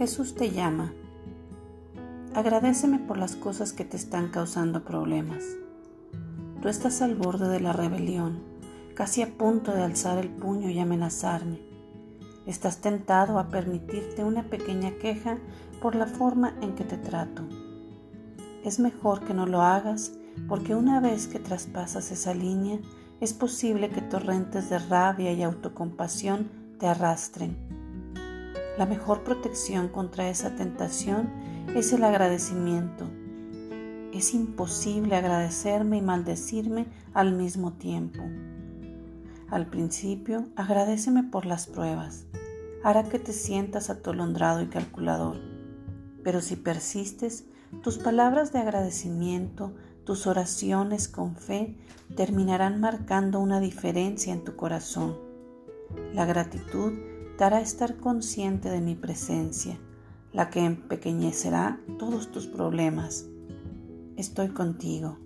[0.00, 0.94] Jesús te llama.
[2.34, 5.44] Agradeceme por las cosas que te están causando problemas.
[6.62, 8.38] Tú estás al borde de la rebelión,
[8.94, 11.60] casi a punto de alzar el puño y amenazarme.
[12.46, 15.36] Estás tentado a permitirte una pequeña queja
[15.82, 17.42] por la forma en que te trato.
[18.64, 20.14] Es mejor que no lo hagas
[20.48, 22.78] porque una vez que traspasas esa línea,
[23.20, 26.48] es posible que torrentes de rabia y autocompasión
[26.78, 27.79] te arrastren.
[28.80, 31.28] La mejor protección contra esa tentación
[31.76, 33.04] es el agradecimiento.
[34.14, 38.22] Es imposible agradecerme y maldecirme al mismo tiempo.
[39.50, 42.24] Al principio, agradeceme por las pruebas.
[42.82, 45.36] Hará que te sientas atolondrado y calculador.
[46.24, 47.44] Pero si persistes,
[47.82, 49.74] tus palabras de agradecimiento,
[50.04, 51.76] tus oraciones con fe
[52.16, 55.18] terminarán marcando una diferencia en tu corazón.
[56.14, 57.09] La gratitud
[57.44, 59.78] hará estar consciente de mi presencia,
[60.32, 63.26] la que empequeñecerá todos tus problemas.
[64.16, 65.18] Estoy contigo.